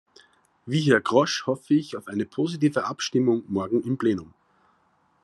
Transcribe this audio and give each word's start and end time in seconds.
Wie 0.65 0.81
Herr 0.81 0.99
Grosch, 0.99 1.45
hoffe 1.45 1.75
ich 1.75 1.95
auf 1.95 2.07
eine 2.07 2.25
positive 2.25 2.85
Abstimmung 2.85 3.43
morgen 3.47 3.83
im 3.83 3.99
Plenum. 3.99 4.33